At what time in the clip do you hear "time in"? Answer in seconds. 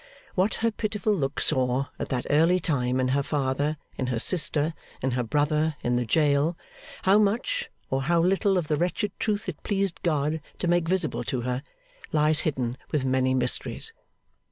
2.59-3.09